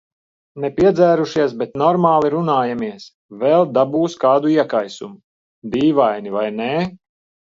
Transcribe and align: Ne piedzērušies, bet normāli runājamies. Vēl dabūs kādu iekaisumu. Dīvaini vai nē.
Ne 0.61 0.69
piedzērušies, 0.77 1.51
bet 1.57 1.75
normāli 1.81 2.31
runājamies. 2.35 3.05
Vēl 3.43 3.65
dabūs 3.75 4.15
kādu 4.23 4.51
iekaisumu. 4.55 5.21
Dīvaini 5.77 6.33
vai 6.39 6.47
nē. 6.61 6.71